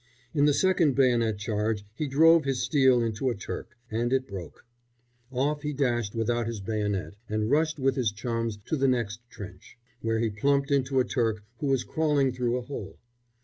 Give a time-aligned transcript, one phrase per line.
[0.33, 4.65] In the second bayonet charge he drove his steel into a Turk and it broke.
[5.31, 9.77] Off he dashed without his bayonet, and rushed with his chums to the next trench,
[10.01, 12.97] where he plumped into a Turk who was crawling through a hole.